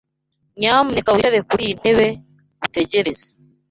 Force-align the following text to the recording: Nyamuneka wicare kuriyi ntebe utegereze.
Nyamuneka 0.59 1.09
wicare 1.15 1.39
kuriyi 1.49 1.73
ntebe 1.79 2.07
utegereze. 2.65 3.25